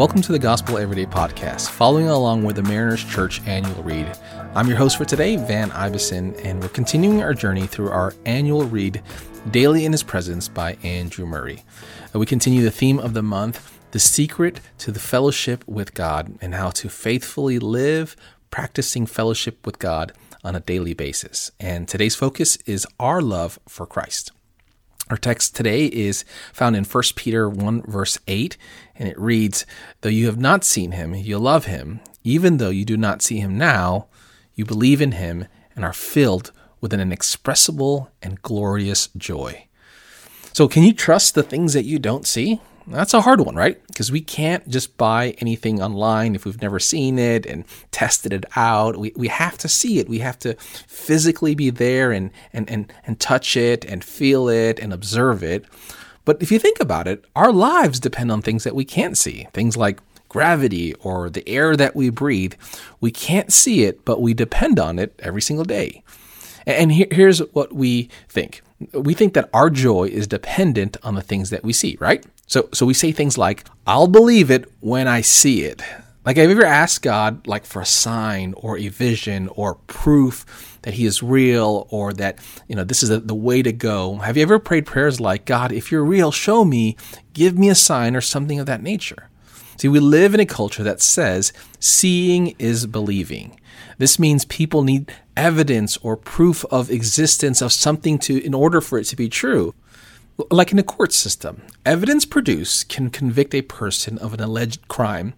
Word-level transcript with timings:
Welcome 0.00 0.22
to 0.22 0.32
the 0.32 0.38
Gospel 0.38 0.78
Everyday 0.78 1.04
Podcast, 1.04 1.68
following 1.68 2.08
along 2.08 2.42
with 2.42 2.56
the 2.56 2.62
Mariners 2.62 3.04
Church 3.04 3.42
annual 3.46 3.82
read. 3.82 4.16
I'm 4.54 4.66
your 4.66 4.78
host 4.78 4.96
for 4.96 5.04
today, 5.04 5.36
Van 5.36 5.70
Ibeson, 5.72 6.34
and 6.36 6.58
we're 6.62 6.70
continuing 6.70 7.22
our 7.22 7.34
journey 7.34 7.66
through 7.66 7.90
our 7.90 8.14
annual 8.24 8.64
read, 8.64 9.02
Daily 9.50 9.84
in 9.84 9.92
His 9.92 10.02
Presence 10.02 10.48
by 10.48 10.78
Andrew 10.82 11.26
Murray. 11.26 11.64
Uh, 12.14 12.18
we 12.18 12.24
continue 12.24 12.62
the 12.62 12.70
theme 12.70 12.98
of 12.98 13.12
the 13.12 13.22
month, 13.22 13.78
the 13.90 13.98
secret 13.98 14.62
to 14.78 14.90
the 14.90 14.98
fellowship 14.98 15.68
with 15.68 15.92
God, 15.92 16.32
and 16.40 16.54
how 16.54 16.70
to 16.70 16.88
faithfully 16.88 17.58
live 17.58 18.16
practicing 18.50 19.04
fellowship 19.04 19.66
with 19.66 19.78
God 19.78 20.14
on 20.42 20.56
a 20.56 20.60
daily 20.60 20.94
basis. 20.94 21.50
And 21.60 21.86
today's 21.86 22.16
focus 22.16 22.56
is 22.64 22.86
our 22.98 23.20
love 23.20 23.58
for 23.68 23.84
Christ. 23.84 24.32
Our 25.10 25.16
text 25.16 25.56
today 25.56 25.86
is 25.86 26.24
found 26.52 26.76
in 26.76 26.84
1 26.84 27.02
Peter 27.16 27.48
1, 27.48 27.82
verse 27.82 28.20
8, 28.28 28.56
and 28.94 29.08
it 29.08 29.18
reads, 29.18 29.66
Though 30.02 30.08
you 30.08 30.26
have 30.26 30.38
not 30.38 30.62
seen 30.62 30.92
him, 30.92 31.16
you 31.16 31.36
love 31.36 31.64
him. 31.64 31.98
Even 32.22 32.58
though 32.58 32.70
you 32.70 32.84
do 32.84 32.96
not 32.96 33.20
see 33.20 33.40
him 33.40 33.58
now, 33.58 34.06
you 34.54 34.64
believe 34.64 35.02
in 35.02 35.12
him 35.12 35.46
and 35.74 35.84
are 35.84 35.92
filled 35.92 36.52
with 36.80 36.92
an 36.92 37.00
inexpressible 37.00 38.08
and 38.22 38.40
glorious 38.42 39.08
joy. 39.16 39.66
So, 40.52 40.68
can 40.68 40.84
you 40.84 40.92
trust 40.92 41.34
the 41.34 41.42
things 41.42 41.72
that 41.72 41.84
you 41.84 41.98
don't 41.98 42.26
see? 42.26 42.60
That's 42.90 43.14
a 43.14 43.20
hard 43.20 43.40
one, 43.40 43.54
right? 43.54 43.80
Because 43.86 44.10
we 44.10 44.20
can't 44.20 44.68
just 44.68 44.96
buy 44.96 45.36
anything 45.38 45.80
online 45.80 46.34
if 46.34 46.44
we've 46.44 46.60
never 46.60 46.80
seen 46.80 47.18
it 47.18 47.46
and 47.46 47.64
tested 47.92 48.32
it 48.32 48.44
out. 48.56 48.96
We, 48.96 49.12
we 49.14 49.28
have 49.28 49.56
to 49.58 49.68
see 49.68 49.98
it. 49.98 50.08
We 50.08 50.18
have 50.18 50.38
to 50.40 50.54
physically 50.86 51.54
be 51.54 51.70
there 51.70 52.10
and, 52.10 52.30
and, 52.52 52.68
and, 52.68 52.92
and 53.06 53.20
touch 53.20 53.56
it 53.56 53.84
and 53.84 54.02
feel 54.02 54.48
it 54.48 54.80
and 54.80 54.92
observe 54.92 55.42
it. 55.44 55.64
But 56.24 56.42
if 56.42 56.50
you 56.50 56.58
think 56.58 56.80
about 56.80 57.06
it, 57.06 57.24
our 57.36 57.52
lives 57.52 58.00
depend 58.00 58.32
on 58.32 58.42
things 58.42 58.64
that 58.64 58.74
we 58.74 58.84
can't 58.84 59.16
see. 59.16 59.46
Things 59.52 59.76
like 59.76 60.00
gravity 60.28 60.94
or 60.94 61.30
the 61.30 61.48
air 61.48 61.76
that 61.76 61.94
we 61.94 62.10
breathe. 62.10 62.54
We 63.00 63.10
can't 63.10 63.52
see 63.52 63.84
it, 63.84 64.04
but 64.04 64.20
we 64.20 64.34
depend 64.34 64.78
on 64.78 64.98
it 64.98 65.14
every 65.20 65.42
single 65.42 65.64
day. 65.64 66.02
And 66.66 66.92
here's 66.92 67.38
what 67.52 67.72
we 67.72 68.10
think 68.28 68.62
we 68.92 69.14
think 69.14 69.34
that 69.34 69.50
our 69.52 69.70
joy 69.70 70.04
is 70.04 70.26
dependent 70.26 70.96
on 71.02 71.14
the 71.14 71.22
things 71.22 71.50
that 71.50 71.64
we 71.64 71.72
see, 71.72 71.96
right? 72.00 72.24
So, 72.46 72.68
so 72.72 72.86
we 72.86 72.94
say 72.94 73.12
things 73.12 73.38
like, 73.38 73.66
I'll 73.86 74.08
believe 74.08 74.50
it 74.50 74.70
when 74.80 75.06
I 75.06 75.20
see 75.20 75.62
it. 75.62 75.82
Like, 76.24 76.36
have 76.36 76.50
you 76.50 76.56
ever 76.56 76.66
asked 76.66 77.02
God, 77.02 77.46
like, 77.46 77.64
for 77.64 77.80
a 77.80 77.86
sign 77.86 78.52
or 78.56 78.76
a 78.76 78.88
vision 78.88 79.48
or 79.48 79.76
proof 79.86 80.78
that 80.82 80.94
He 80.94 81.06
is 81.06 81.22
real 81.22 81.86
or 81.90 82.12
that, 82.14 82.38
you 82.68 82.76
know, 82.76 82.84
this 82.84 83.02
is 83.02 83.08
the, 83.08 83.20
the 83.20 83.34
way 83.34 83.62
to 83.62 83.72
go? 83.72 84.16
Have 84.16 84.36
you 84.36 84.42
ever 84.42 84.58
prayed 84.58 84.84
prayers 84.84 85.18
like, 85.18 85.46
God, 85.46 85.72
if 85.72 85.90
you're 85.90 86.04
real, 86.04 86.30
show 86.30 86.64
me, 86.64 86.96
give 87.32 87.58
me 87.58 87.70
a 87.70 87.74
sign 87.74 88.14
or 88.14 88.20
something 88.20 88.58
of 88.58 88.66
that 88.66 88.82
nature? 88.82 89.29
See, 89.80 89.88
we 89.88 89.98
live 89.98 90.34
in 90.34 90.40
a 90.40 90.44
culture 90.44 90.82
that 90.82 91.00
says 91.00 91.54
seeing 91.78 92.54
is 92.58 92.84
believing. 92.84 93.58
This 93.96 94.18
means 94.18 94.44
people 94.44 94.82
need 94.82 95.10
evidence 95.38 95.96
or 96.02 96.18
proof 96.18 96.66
of 96.66 96.90
existence 96.90 97.62
of 97.62 97.72
something 97.72 98.18
to 98.18 98.44
in 98.44 98.52
order 98.52 98.82
for 98.82 98.98
it 98.98 99.04
to 99.04 99.16
be 99.16 99.30
true. 99.30 99.74
Like 100.50 100.70
in 100.70 100.78
a 100.78 100.82
court 100.82 101.14
system, 101.14 101.62
evidence 101.86 102.26
produced 102.26 102.90
can 102.90 103.08
convict 103.08 103.54
a 103.54 103.62
person 103.62 104.18
of 104.18 104.34
an 104.34 104.40
alleged 104.40 104.86
crime, 104.88 105.32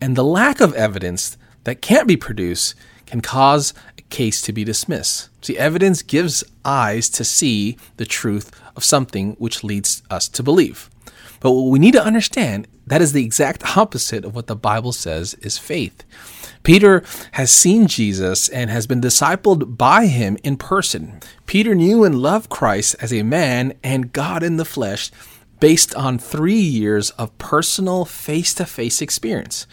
and 0.00 0.16
the 0.16 0.24
lack 0.24 0.62
of 0.62 0.72
evidence 0.72 1.36
that 1.64 1.82
can't 1.82 2.08
be 2.08 2.16
produced 2.16 2.74
can 3.04 3.20
cause 3.20 3.74
a 3.98 4.02
case 4.08 4.40
to 4.40 4.54
be 4.54 4.64
dismissed. 4.64 5.28
See, 5.42 5.58
evidence 5.58 6.00
gives 6.00 6.42
eyes 6.64 7.10
to 7.10 7.24
see 7.24 7.76
the 7.98 8.06
truth 8.06 8.58
of 8.74 8.84
something 8.84 9.32
which 9.32 9.62
leads 9.62 10.02
us 10.08 10.30
to 10.30 10.42
believe. 10.42 10.88
But 11.40 11.52
what 11.52 11.70
we 11.70 11.78
need 11.78 11.92
to 11.92 12.04
understand 12.04 12.68
that 12.86 13.02
is 13.02 13.12
the 13.12 13.24
exact 13.24 13.76
opposite 13.76 14.24
of 14.24 14.34
what 14.34 14.46
the 14.46 14.56
Bible 14.56 14.92
says 14.92 15.34
is 15.34 15.58
faith. 15.58 16.04
Peter 16.62 17.02
has 17.32 17.50
seen 17.50 17.86
Jesus 17.86 18.48
and 18.48 18.70
has 18.70 18.86
been 18.86 19.00
discipled 19.00 19.76
by 19.76 20.06
him 20.06 20.36
in 20.44 20.56
person. 20.56 21.20
Peter 21.46 21.74
knew 21.74 22.04
and 22.04 22.20
loved 22.20 22.50
Christ 22.50 22.94
as 23.00 23.12
a 23.12 23.22
man 23.22 23.74
and 23.82 24.12
God 24.12 24.42
in 24.42 24.56
the 24.56 24.64
flesh 24.64 25.10
based 25.58 25.94
on 25.94 26.18
three 26.18 26.54
years 26.54 27.10
of 27.10 27.36
personal 27.38 28.04
face 28.04 28.54
to 28.54 28.66
face 28.66 29.00
experience. 29.00 29.66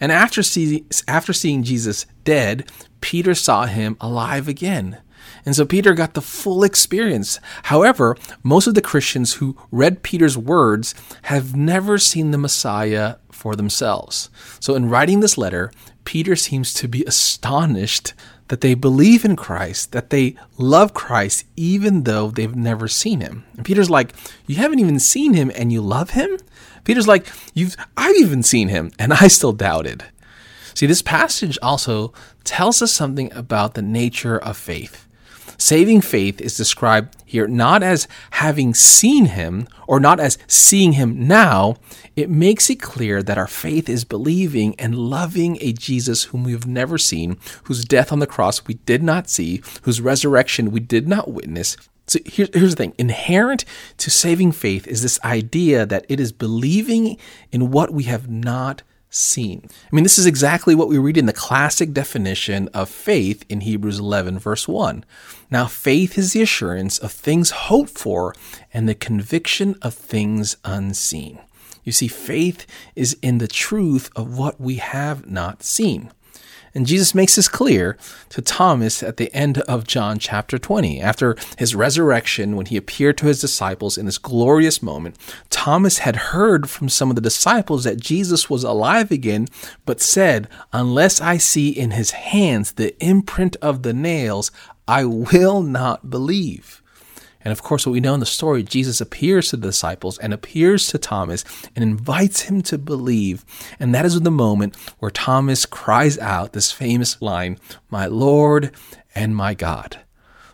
And 0.00 0.10
after, 0.10 0.42
see, 0.42 0.84
after 1.06 1.32
seeing 1.32 1.62
Jesus 1.62 2.06
dead, 2.24 2.70
Peter 3.00 3.34
saw 3.34 3.66
him 3.66 3.96
alive 4.00 4.48
again. 4.48 4.98
And 5.44 5.56
so 5.56 5.64
Peter 5.64 5.94
got 5.94 6.14
the 6.14 6.20
full 6.20 6.62
experience. 6.62 7.40
However, 7.64 8.16
most 8.42 8.66
of 8.66 8.74
the 8.74 8.82
Christians 8.82 9.34
who 9.34 9.56
read 9.70 10.02
Peter's 10.02 10.38
words 10.38 10.94
have 11.22 11.56
never 11.56 11.98
seen 11.98 12.30
the 12.30 12.38
Messiah 12.38 13.16
for 13.30 13.56
themselves. 13.56 14.30
So 14.60 14.74
in 14.74 14.88
writing 14.88 15.20
this 15.20 15.36
letter, 15.36 15.72
Peter 16.04 16.36
seems 16.36 16.72
to 16.74 16.88
be 16.88 17.04
astonished 17.04 18.14
that 18.48 18.60
they 18.60 18.74
believe 18.74 19.24
in 19.24 19.34
Christ, 19.34 19.92
that 19.92 20.10
they 20.10 20.36
love 20.58 20.94
Christ, 20.94 21.46
even 21.56 22.02
though 22.02 22.30
they've 22.30 22.54
never 22.54 22.86
seen 22.86 23.20
him. 23.20 23.44
And 23.56 23.64
Peter's 23.64 23.90
like, 23.90 24.12
You 24.46 24.56
haven't 24.56 24.78
even 24.78 25.00
seen 25.00 25.34
him 25.34 25.50
and 25.56 25.72
you 25.72 25.80
love 25.80 26.10
him? 26.10 26.36
Peter's 26.84 27.08
like, 27.08 27.26
You've 27.54 27.76
I've 27.96 28.16
even 28.16 28.42
seen 28.42 28.68
him 28.68 28.92
and 28.98 29.12
I 29.12 29.28
still 29.28 29.52
doubted. 29.52 30.04
See, 30.74 30.86
this 30.86 31.02
passage 31.02 31.58
also 31.62 32.12
tells 32.44 32.82
us 32.82 32.92
something 32.92 33.32
about 33.32 33.74
the 33.74 33.82
nature 33.82 34.38
of 34.38 34.56
faith. 34.56 35.06
Saving 35.62 36.00
faith 36.00 36.40
is 36.40 36.56
described 36.56 37.16
here 37.24 37.46
not 37.46 37.84
as 37.84 38.08
having 38.32 38.74
seen 38.74 39.26
him 39.26 39.68
or 39.86 40.00
not 40.00 40.18
as 40.18 40.36
seeing 40.48 40.94
him 40.94 41.28
now. 41.28 41.76
It 42.16 42.28
makes 42.28 42.68
it 42.68 42.82
clear 42.82 43.22
that 43.22 43.38
our 43.38 43.46
faith 43.46 43.88
is 43.88 44.02
believing 44.02 44.74
and 44.76 44.98
loving 44.98 45.58
a 45.60 45.72
Jesus 45.72 46.24
whom 46.24 46.42
we 46.42 46.50
have 46.50 46.66
never 46.66 46.98
seen, 46.98 47.36
whose 47.62 47.84
death 47.84 48.10
on 48.10 48.18
the 48.18 48.26
cross 48.26 48.66
we 48.66 48.74
did 48.74 49.04
not 49.04 49.30
see, 49.30 49.62
whose 49.82 50.00
resurrection 50.00 50.72
we 50.72 50.80
did 50.80 51.06
not 51.06 51.30
witness. 51.30 51.76
So 52.08 52.18
here's 52.26 52.50
the 52.50 52.70
thing 52.74 52.94
inherent 52.98 53.64
to 53.98 54.10
saving 54.10 54.50
faith 54.50 54.88
is 54.88 55.02
this 55.02 55.20
idea 55.22 55.86
that 55.86 56.04
it 56.08 56.18
is 56.18 56.32
believing 56.32 57.18
in 57.52 57.70
what 57.70 57.92
we 57.92 58.02
have 58.02 58.28
not 58.28 58.82
seen. 59.14 59.62
I 59.64 59.94
mean, 59.94 60.02
this 60.02 60.18
is 60.18 60.26
exactly 60.26 60.74
what 60.74 60.88
we 60.88 60.98
read 60.98 61.16
in 61.16 61.26
the 61.26 61.32
classic 61.32 61.92
definition 61.92 62.68
of 62.68 62.88
faith 62.88 63.44
in 63.48 63.60
Hebrews 63.60 63.98
11, 63.98 64.38
verse 64.38 64.66
1. 64.66 65.04
Now, 65.50 65.66
faith 65.66 66.16
is 66.16 66.32
the 66.32 66.42
assurance 66.42 66.98
of 66.98 67.12
things 67.12 67.50
hoped 67.50 67.96
for 67.98 68.34
and 68.72 68.88
the 68.88 68.94
conviction 68.94 69.76
of 69.82 69.94
things 69.94 70.56
unseen. 70.64 71.38
You 71.84 71.92
see, 71.92 72.08
faith 72.08 72.66
is 72.96 73.16
in 73.22 73.38
the 73.38 73.48
truth 73.48 74.10
of 74.16 74.38
what 74.38 74.60
we 74.60 74.76
have 74.76 75.28
not 75.30 75.62
seen. 75.62 76.10
And 76.74 76.86
Jesus 76.86 77.14
makes 77.14 77.36
this 77.36 77.48
clear 77.48 77.96
to 78.30 78.40
Thomas 78.40 79.02
at 79.02 79.18
the 79.18 79.32
end 79.34 79.58
of 79.62 79.86
John 79.86 80.18
chapter 80.18 80.58
20. 80.58 81.00
After 81.00 81.36
his 81.58 81.74
resurrection, 81.74 82.56
when 82.56 82.66
he 82.66 82.76
appeared 82.76 83.18
to 83.18 83.26
his 83.26 83.40
disciples 83.40 83.98
in 83.98 84.06
this 84.06 84.18
glorious 84.18 84.82
moment, 84.82 85.16
Thomas 85.50 85.98
had 85.98 86.16
heard 86.16 86.70
from 86.70 86.88
some 86.88 87.10
of 87.10 87.14
the 87.14 87.22
disciples 87.22 87.84
that 87.84 88.00
Jesus 88.00 88.48
was 88.48 88.64
alive 88.64 89.10
again, 89.10 89.48
but 89.84 90.00
said, 90.00 90.48
Unless 90.72 91.20
I 91.20 91.36
see 91.36 91.68
in 91.68 91.92
his 91.92 92.12
hands 92.12 92.72
the 92.72 92.96
imprint 93.04 93.56
of 93.60 93.82
the 93.82 93.92
nails, 93.92 94.50
I 94.88 95.04
will 95.04 95.62
not 95.62 96.10
believe. 96.10 96.81
And 97.44 97.52
of 97.52 97.62
course, 97.62 97.86
what 97.86 97.92
we 97.92 98.00
know 98.00 98.14
in 98.14 98.20
the 98.20 98.26
story, 98.26 98.62
Jesus 98.62 99.00
appears 99.00 99.50
to 99.50 99.56
the 99.56 99.68
disciples 99.68 100.18
and 100.18 100.32
appears 100.32 100.88
to 100.88 100.98
Thomas 100.98 101.44
and 101.74 101.82
invites 101.82 102.42
him 102.42 102.62
to 102.62 102.78
believe. 102.78 103.44
And 103.80 103.94
that 103.94 104.04
is 104.04 104.20
the 104.20 104.30
moment 104.30 104.76
where 104.98 105.10
Thomas 105.10 105.66
cries 105.66 106.18
out 106.18 106.52
this 106.52 106.72
famous 106.72 107.20
line, 107.20 107.58
My 107.90 108.06
Lord 108.06 108.72
and 109.14 109.36
my 109.36 109.54
God. 109.54 110.00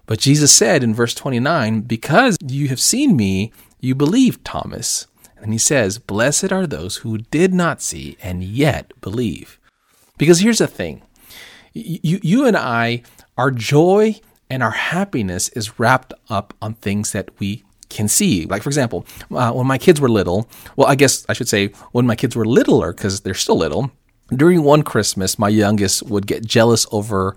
But 0.06 0.20
Jesus 0.20 0.50
said 0.50 0.82
in 0.82 0.94
verse 0.94 1.14
29, 1.14 1.82
Because 1.82 2.38
you 2.42 2.68
have 2.68 2.80
seen 2.80 3.16
me, 3.16 3.52
you 3.80 3.94
believe, 3.94 4.42
Thomas. 4.42 5.06
And 5.36 5.52
he 5.52 5.58
says, 5.58 5.98
Blessed 5.98 6.50
are 6.50 6.66
those 6.66 6.98
who 6.98 7.18
did 7.18 7.52
not 7.52 7.82
see 7.82 8.16
and 8.22 8.42
yet 8.42 8.92
believe. 9.00 9.58
Because 10.16 10.40
here's 10.40 10.58
the 10.58 10.66
thing 10.66 11.02
you, 11.74 12.18
you 12.22 12.46
and 12.46 12.56
I, 12.56 13.02
our 13.36 13.50
joy 13.50 14.20
and 14.50 14.62
our 14.62 14.70
happiness 14.70 15.48
is 15.50 15.78
wrapped 15.78 16.12
up 16.28 16.54
on 16.60 16.74
things 16.74 17.12
that 17.12 17.30
we 17.38 17.64
can 17.88 18.08
see. 18.08 18.46
Like, 18.46 18.62
for 18.62 18.68
example, 18.68 19.06
uh, 19.30 19.52
when 19.52 19.66
my 19.66 19.78
kids 19.78 20.00
were 20.00 20.08
little, 20.08 20.48
well, 20.76 20.88
I 20.88 20.94
guess 20.94 21.24
I 21.28 21.32
should 21.32 21.48
say 21.48 21.68
when 21.92 22.06
my 22.06 22.16
kids 22.16 22.36
were 22.36 22.44
littler, 22.44 22.92
because 22.92 23.20
they're 23.20 23.34
still 23.34 23.56
little, 23.56 23.90
during 24.34 24.62
one 24.62 24.82
Christmas, 24.82 25.38
my 25.38 25.48
youngest 25.48 26.02
would 26.04 26.26
get 26.26 26.44
jealous 26.44 26.86
over 26.92 27.36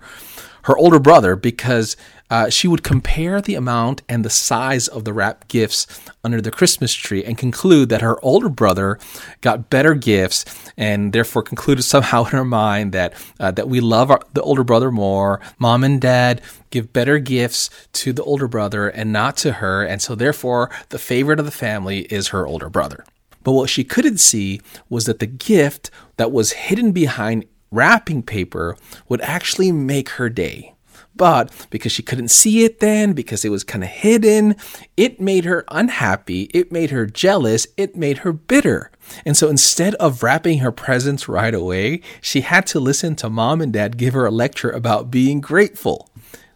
her 0.64 0.76
older 0.76 0.98
brother 0.98 1.36
because 1.36 1.96
uh, 2.32 2.48
she 2.48 2.66
would 2.66 2.82
compare 2.82 3.42
the 3.42 3.54
amount 3.54 4.00
and 4.08 4.24
the 4.24 4.30
size 4.30 4.88
of 4.88 5.04
the 5.04 5.12
wrapped 5.12 5.48
gifts 5.48 5.86
under 6.24 6.40
the 6.40 6.50
Christmas 6.50 6.94
tree 6.94 7.22
and 7.22 7.36
conclude 7.36 7.90
that 7.90 8.00
her 8.00 8.18
older 8.24 8.48
brother 8.48 8.98
got 9.42 9.68
better 9.68 9.92
gifts 9.92 10.46
and 10.74 11.12
therefore 11.12 11.42
concluded 11.42 11.82
somehow 11.82 12.24
in 12.24 12.30
her 12.30 12.44
mind 12.44 12.92
that 12.92 13.12
uh, 13.38 13.50
that 13.50 13.68
we 13.68 13.80
love 13.80 14.10
our, 14.10 14.22
the 14.32 14.40
older 14.40 14.64
brother 14.64 14.90
more. 14.90 15.42
Mom 15.58 15.84
and 15.84 16.00
dad 16.00 16.40
give 16.70 16.94
better 16.94 17.18
gifts 17.18 17.68
to 17.92 18.14
the 18.14 18.22
older 18.22 18.48
brother 18.48 18.88
and 18.88 19.12
not 19.12 19.36
to 19.36 19.52
her, 19.52 19.84
and 19.84 20.00
so 20.00 20.14
therefore 20.14 20.70
the 20.88 20.98
favorite 20.98 21.38
of 21.38 21.44
the 21.44 21.50
family 21.50 22.00
is 22.10 22.28
her 22.28 22.46
older 22.46 22.70
brother. 22.70 23.04
But 23.44 23.52
what 23.52 23.68
she 23.68 23.84
couldn't 23.84 24.20
see 24.20 24.62
was 24.88 25.04
that 25.04 25.18
the 25.18 25.26
gift 25.26 25.90
that 26.16 26.32
was 26.32 26.52
hidden 26.52 26.92
behind 26.92 27.44
wrapping 27.70 28.22
paper 28.22 28.74
would 29.06 29.20
actually 29.20 29.70
make 29.70 30.10
her 30.10 30.30
day. 30.30 30.71
But 31.14 31.66
because 31.70 31.92
she 31.92 32.02
couldn't 32.02 32.28
see 32.28 32.64
it 32.64 32.80
then, 32.80 33.12
because 33.12 33.44
it 33.44 33.50
was 33.50 33.64
kind 33.64 33.84
of 33.84 33.90
hidden, 33.90 34.56
it 34.96 35.20
made 35.20 35.44
her 35.44 35.64
unhappy, 35.68 36.50
it 36.54 36.72
made 36.72 36.90
her 36.90 37.06
jealous, 37.06 37.66
it 37.76 37.96
made 37.96 38.18
her 38.18 38.32
bitter. 38.32 38.90
And 39.26 39.36
so 39.36 39.48
instead 39.48 39.94
of 39.96 40.22
wrapping 40.22 40.58
her 40.58 40.72
presents 40.72 41.28
right 41.28 41.54
away, 41.54 42.00
she 42.20 42.40
had 42.40 42.66
to 42.68 42.80
listen 42.80 43.14
to 43.16 43.28
mom 43.28 43.60
and 43.60 43.72
dad 43.72 43.98
give 43.98 44.14
her 44.14 44.24
a 44.24 44.30
lecture 44.30 44.70
about 44.70 45.10
being 45.10 45.40
grateful. 45.40 46.08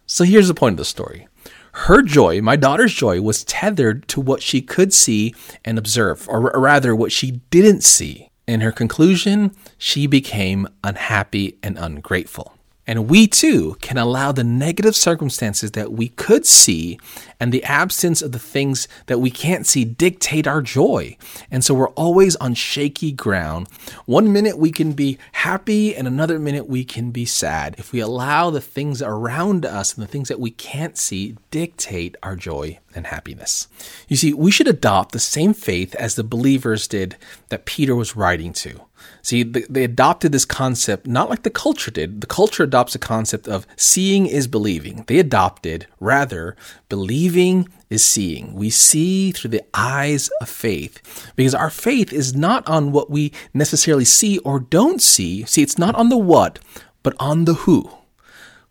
So 0.05 0.23
here's 0.23 0.47
the 0.47 0.53
point 0.53 0.73
of 0.73 0.77
the 0.77 0.85
story. 0.85 1.27
Her 1.73 2.01
joy, 2.01 2.41
my 2.41 2.55
daughter's 2.55 2.93
joy, 2.93 3.21
was 3.21 3.43
tethered 3.43 4.07
to 4.07 4.19
what 4.19 4.41
she 4.41 4.61
could 4.61 4.91
see 4.91 5.35
and 5.63 5.77
observe, 5.77 6.27
or 6.27 6.51
rather, 6.55 6.95
what 6.95 7.11
she 7.11 7.41
didn't 7.51 7.83
see. 7.83 8.31
In 8.47 8.61
her 8.61 8.71
conclusion, 8.71 9.55
she 9.77 10.07
became 10.07 10.67
unhappy 10.83 11.59
and 11.61 11.77
ungrateful. 11.77 12.56
And 12.87 13.09
we 13.09 13.27
too 13.27 13.75
can 13.81 13.97
allow 13.97 14.31
the 14.31 14.45
negative 14.45 14.95
circumstances 14.95 15.71
that 15.71 15.91
we 15.91 16.07
could 16.07 16.45
see 16.45 16.97
and 17.37 17.51
the 17.51 17.63
absence 17.65 18.21
of 18.21 18.31
the 18.31 18.39
things 18.39 18.87
that 19.07 19.19
we 19.19 19.29
can't 19.29 19.67
see 19.67 19.83
dictate 19.83 20.47
our 20.47 20.61
joy. 20.61 21.17
And 21.51 21.65
so 21.65 21.73
we're 21.73 21.89
always 21.89 22.37
on 22.37 22.53
shaky 22.53 23.11
ground. 23.11 23.67
One 24.05 24.31
minute 24.31 24.57
we 24.57 24.71
can 24.71 24.93
be 24.93 25.17
happy, 25.33 25.95
and 25.95 26.07
another 26.07 26.39
minute 26.39 26.67
we 26.67 26.85
can 26.85 27.11
be 27.11 27.25
sad. 27.25 27.75
If 27.77 27.91
we 27.91 27.99
allow 27.99 28.49
the 28.49 28.61
things 28.61 29.01
around 29.01 29.65
us 29.65 29.93
and 29.93 30.01
the 30.01 30.07
things 30.09 30.29
that 30.29 30.39
we 30.39 30.51
can't 30.51 30.97
see 30.97 31.35
dictate 31.51 32.15
our 32.23 32.37
joy 32.37 32.79
and 32.95 33.07
happiness. 33.07 33.67
You 34.07 34.15
see, 34.15 34.33
we 34.33 34.49
should 34.49 34.67
adopt 34.67 35.11
the 35.11 35.19
same 35.19 35.53
faith 35.53 35.93
as 35.95 36.15
the 36.15 36.23
believers 36.23 36.87
did 36.87 37.17
that 37.49 37.65
Peter 37.65 37.95
was 37.95 38.15
writing 38.15 38.53
to. 38.53 38.86
See, 39.21 39.43
they 39.43 39.83
adopted 39.83 40.31
this 40.31 40.45
concept 40.45 41.07
not 41.07 41.29
like 41.29 41.43
the 41.43 41.49
culture 41.49 41.91
did. 41.91 42.21
The 42.21 42.27
culture 42.27 42.63
adopts 42.63 42.95
a 42.95 42.99
concept 42.99 43.47
of 43.47 43.67
seeing 43.75 44.27
is 44.27 44.47
believing. 44.47 45.03
They 45.07 45.19
adopted, 45.19 45.87
rather, 45.99 46.55
believing 46.89 47.69
is 47.89 48.03
seeing. 48.03 48.53
We 48.53 48.69
see 48.69 49.31
through 49.31 49.51
the 49.51 49.63
eyes 49.73 50.29
of 50.41 50.49
faith 50.49 51.31
because 51.35 51.55
our 51.55 51.69
faith 51.69 52.11
is 52.13 52.35
not 52.35 52.67
on 52.67 52.91
what 52.91 53.09
we 53.09 53.31
necessarily 53.53 54.05
see 54.05 54.39
or 54.39 54.59
don't 54.59 55.01
see. 55.01 55.45
See, 55.45 55.61
it's 55.61 55.77
not 55.77 55.95
on 55.95 56.09
the 56.09 56.17
what, 56.17 56.59
but 57.03 57.15
on 57.19 57.45
the 57.45 57.53
who. 57.53 57.96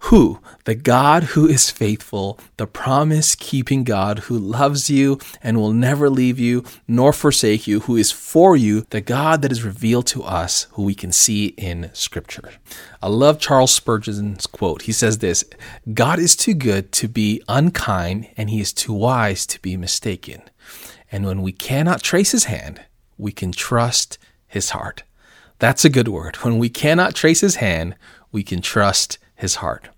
Who? 0.01 0.41
The 0.65 0.75
God 0.75 1.25
who 1.25 1.49
is 1.49 1.71
faithful, 1.71 2.39
the 2.59 2.67
promise 2.67 3.35
keeping 3.35 3.83
God 3.83 4.21
who 4.21 4.39
loves 4.39 4.89
you 4.89 5.19
and 5.43 5.57
will 5.57 5.73
never 5.73 6.09
leave 6.09 6.39
you 6.39 6.65
nor 6.87 7.13
forsake 7.13 7.67
you, 7.67 7.81
who 7.81 7.97
is 7.97 8.13
for 8.13 8.57
you, 8.57 8.87
the 8.91 9.01
God 9.01 9.43
that 9.43 9.51
is 9.51 9.65
revealed 9.65 10.07
to 10.09 10.23
us, 10.23 10.69
who 10.73 10.83
we 10.83 10.95
can 10.95 11.13
see 11.13 11.47
in 11.57 11.91
Scripture. 11.93 12.53
I 13.03 13.09
love 13.09 13.41
Charles 13.41 13.73
Spurgeon's 13.73 14.47
quote. 14.47 14.83
He 14.83 14.93
says 14.93 15.19
this 15.19 15.45
God 15.93 16.19
is 16.19 16.37
too 16.37 16.55
good 16.55 16.93
to 16.93 17.09
be 17.09 17.43
unkind, 17.49 18.29
and 18.37 18.51
he 18.51 18.61
is 18.61 18.73
too 18.73 18.93
wise 18.93 19.47
to 19.47 19.61
be 19.61 19.77
mistaken. 19.77 20.43
And 21.11 21.25
when 21.25 21.43
we 21.43 21.53
cannot 21.53 22.03
trace 22.03 22.33
his 22.33 22.45
hand, 22.45 22.83
we 23.19 23.33
can 23.33 23.51
trust 23.51 24.19
his 24.47 24.71
heart. 24.71 25.03
That's 25.59 25.85
a 25.85 25.91
good 25.91 26.09
word. 26.09 26.37
When 26.37 26.59
we 26.59 26.69
cannot 26.69 27.15
trace 27.15 27.41
his 27.41 27.57
hand, 27.57 27.97
we 28.31 28.43
can 28.43 28.61
trust 28.61 29.19
his 29.37 29.57
heart. 29.57 29.89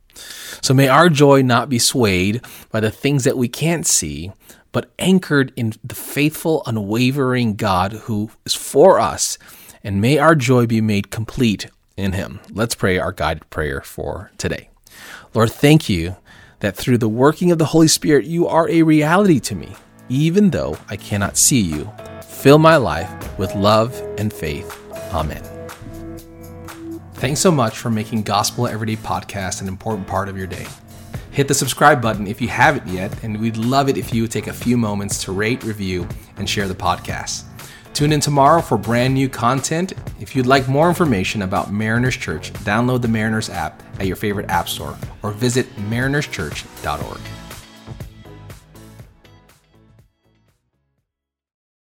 So 0.60 0.74
may 0.74 0.88
our 0.88 1.08
joy 1.08 1.42
not 1.42 1.68
be 1.68 1.78
swayed 1.78 2.42
by 2.70 2.80
the 2.80 2.90
things 2.90 3.24
that 3.24 3.38
we 3.38 3.48
can't 3.48 3.86
see, 3.86 4.32
but 4.72 4.90
anchored 4.98 5.52
in 5.56 5.74
the 5.82 5.94
faithful, 5.94 6.62
unwavering 6.66 7.54
God 7.54 7.92
who 7.92 8.30
is 8.44 8.54
for 8.54 8.98
us. 8.98 9.38
And 9.82 10.00
may 10.00 10.18
our 10.18 10.34
joy 10.34 10.66
be 10.66 10.80
made 10.80 11.10
complete 11.10 11.68
in 11.96 12.12
him. 12.12 12.40
Let's 12.50 12.74
pray 12.74 12.98
our 12.98 13.12
guided 13.12 13.48
prayer 13.50 13.80
for 13.80 14.30
today. 14.38 14.68
Lord, 15.34 15.52
thank 15.52 15.88
you 15.88 16.16
that 16.60 16.76
through 16.76 16.98
the 16.98 17.08
working 17.08 17.50
of 17.50 17.58
the 17.58 17.66
Holy 17.66 17.88
Spirit, 17.88 18.24
you 18.24 18.46
are 18.46 18.68
a 18.68 18.82
reality 18.82 19.40
to 19.40 19.54
me, 19.54 19.74
even 20.08 20.50
though 20.50 20.76
I 20.88 20.96
cannot 20.96 21.36
see 21.36 21.60
you. 21.60 21.90
Fill 22.22 22.58
my 22.58 22.76
life 22.76 23.38
with 23.38 23.54
love 23.54 23.94
and 24.18 24.32
faith. 24.32 24.74
Amen. 25.12 25.57
Thanks 27.18 27.40
so 27.40 27.50
much 27.50 27.76
for 27.76 27.90
making 27.90 28.22
Gospel 28.22 28.68
Everyday 28.68 28.94
Podcast 28.94 29.60
an 29.60 29.66
important 29.66 30.06
part 30.06 30.28
of 30.28 30.38
your 30.38 30.46
day. 30.46 30.68
Hit 31.32 31.48
the 31.48 31.54
subscribe 31.54 32.00
button 32.00 32.28
if 32.28 32.40
you 32.40 32.46
haven't 32.46 32.86
yet, 32.86 33.24
and 33.24 33.40
we'd 33.40 33.56
love 33.56 33.88
it 33.88 33.98
if 33.98 34.14
you 34.14 34.22
would 34.22 34.30
take 34.30 34.46
a 34.46 34.52
few 34.52 34.76
moments 34.76 35.24
to 35.24 35.32
rate, 35.32 35.64
review, 35.64 36.06
and 36.36 36.48
share 36.48 36.68
the 36.68 36.76
podcast. 36.76 37.42
Tune 37.92 38.12
in 38.12 38.20
tomorrow 38.20 38.60
for 38.60 38.78
brand 38.78 39.14
new 39.14 39.28
content. 39.28 39.94
If 40.20 40.36
you'd 40.36 40.46
like 40.46 40.68
more 40.68 40.88
information 40.88 41.42
about 41.42 41.72
Mariners 41.72 42.16
Church, 42.16 42.52
download 42.52 43.02
the 43.02 43.08
Mariners 43.08 43.50
app 43.50 43.82
at 43.98 44.06
your 44.06 44.14
favorite 44.14 44.48
app 44.48 44.68
store 44.68 44.96
or 45.24 45.32
visit 45.32 45.66
marinerschurch.org. 45.74 47.20